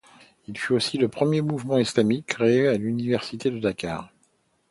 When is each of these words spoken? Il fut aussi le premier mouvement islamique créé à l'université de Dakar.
Il 0.47 0.57
fut 0.57 0.73
aussi 0.73 0.97
le 0.97 1.09
premier 1.09 1.41
mouvement 1.43 1.77
islamique 1.77 2.25
créé 2.25 2.67
à 2.67 2.75
l'université 2.75 3.51
de 3.51 3.59
Dakar. 3.59 4.11